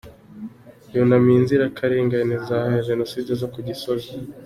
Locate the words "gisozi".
3.67-4.11